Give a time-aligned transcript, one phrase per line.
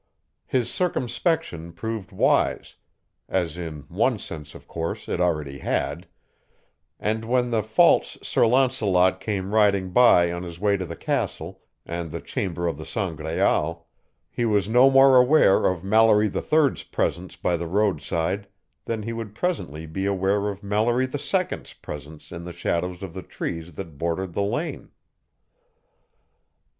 [0.47, 2.75] His circumspection proved wise
[3.29, 6.07] as in one sense, of course, it already had
[6.99, 11.61] and when the false Sir Launcelot came riding by on his way to the castle
[11.85, 13.85] and the chamber of the Sangraal,
[14.31, 18.47] he was no more aware of Mallory III's presence by the roadside
[18.85, 23.21] than he would presently be aware of Mallory II's presence in the shadows of the
[23.21, 24.89] trees that bordered the lane.